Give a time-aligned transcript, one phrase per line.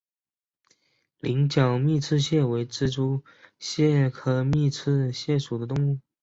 [1.19, 3.21] 羚角密刺蟹为蜘蛛
[3.59, 5.99] 蟹科密刺蟹属的动物。